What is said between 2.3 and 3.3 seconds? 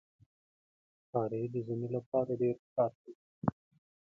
ډېر ښکار کوي.